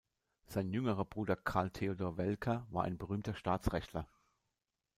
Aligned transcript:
Sein 0.47 0.71
jüngerer 0.73 1.05
Bruder 1.05 1.35
Carl 1.35 1.69
Theodor 1.69 2.17
Welcker 2.17 2.65
war 2.71 2.85
ein 2.85 2.97
berühmter 2.97 3.35
Staatsrechtler. 3.35 4.07